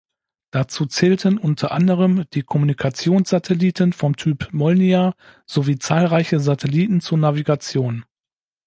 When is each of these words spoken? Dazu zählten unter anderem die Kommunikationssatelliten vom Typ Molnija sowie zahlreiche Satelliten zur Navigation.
Dazu 0.49 0.87
zählten 0.87 1.37
unter 1.37 1.71
anderem 1.71 2.25
die 2.33 2.41
Kommunikationssatelliten 2.41 3.93
vom 3.93 4.15
Typ 4.15 4.51
Molnija 4.51 5.13
sowie 5.45 5.77
zahlreiche 5.77 6.39
Satelliten 6.39 7.01
zur 7.01 7.19
Navigation. 7.19 8.03